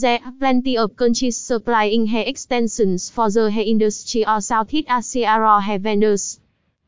[0.00, 5.36] There are plenty of countries supplying hair extensions for the hair industry or Southeast Asia
[5.38, 6.40] or hair vendors.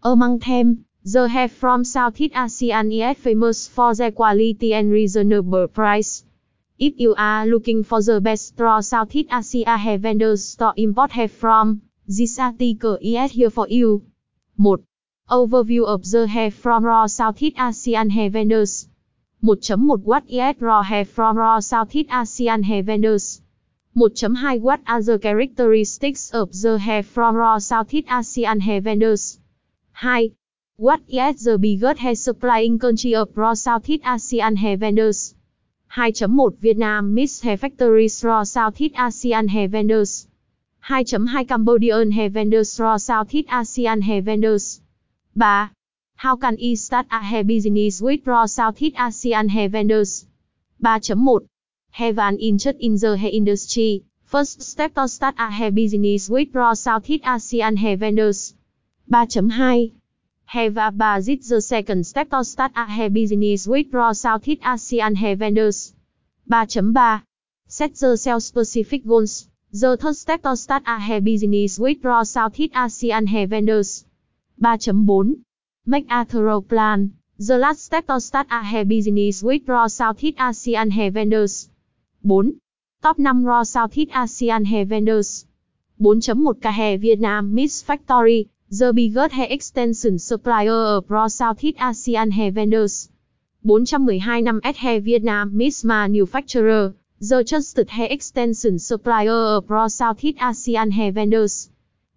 [0.00, 6.24] Among them, the hair from Southeast Asia is famous for their quality and reasonable price.
[6.78, 11.26] If you are looking for the best raw Southeast Asia hair vendors to import hair
[11.26, 14.04] from, this article is here for you.
[14.56, 14.84] 1.
[15.28, 18.89] Overview of the hair from raw Southeast Asian hair vendors.
[19.42, 23.40] 1.1 watt is raw hair from raw Southeast ASEAN hair vendors?
[23.96, 29.40] 1.2 watt other characteristics of the hair from raw Southeast ASEAN hair vendors?
[30.02, 30.34] 2.
[30.76, 35.34] What is the biggest hair supplying country of raw Southeast ASEAN hair vendors?
[35.96, 40.28] 2.1 Vietnam Miss Hair Factories Raw Southeast ASEAN Hair Vendors
[40.86, 44.82] 2.2 Cambodian Hair Vendors Raw Southeast ASEAN Hair Vendors
[45.32, 45.70] 3.
[46.20, 50.26] How can I start a hair business with raw Southeast Asian hair vendors?
[50.82, 51.46] 3.1
[51.92, 54.04] Have in interest in the hair industry.
[54.24, 58.54] First step to start a hair business with raw Southeast Asian hair vendors.
[59.10, 59.94] 3.2
[60.44, 65.14] Have a budget the second step to start a hair business with raw Southeast Asian
[65.14, 65.94] hair vendors.
[66.50, 67.22] 3.3
[67.66, 69.48] Set the sales specific goals.
[69.72, 74.04] The third step to start a hair business with raw Southeast Asian hair vendors.
[74.60, 75.40] 3.4
[75.86, 77.14] Make a plan.
[77.38, 81.70] The last step to start a hair business with raw Southeast ASEAN hair vendors.
[82.22, 82.44] 4.
[83.02, 85.46] Top 5 raw Southeast ASEAN hair vendors.
[85.98, 92.52] 4.1K hair Vietnam Miss Factory, the biggest hair extension supplier of raw Southeast ASEAN hair
[92.52, 93.08] vendors.
[93.66, 100.38] 412 năm S Hair Vietnam Miss Manufacturer, the trusted hair extension supplier of raw Southeast
[100.40, 101.70] ASEAN hair vendors.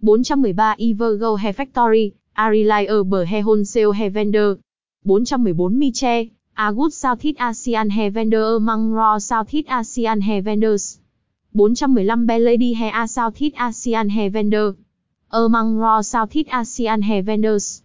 [0.00, 4.10] 413 Evergo Hair Factory, a reliable hair wholesale hair
[5.04, 11.00] 414 Miche, Agut Southeast ASEAN Hevender vendor among Southeast ASEAN Hevenders,
[11.56, 14.76] 415 Belady Hea Southeast ASEAN Hevender, vendor.
[15.32, 17.82] Among Southeast ASEAN Hevenders.